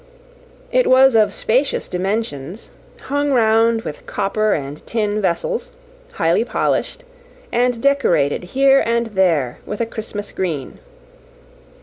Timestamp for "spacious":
1.31-1.87